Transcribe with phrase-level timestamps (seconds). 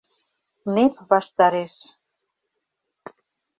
[0.73, 1.73] Нэп ваштареш...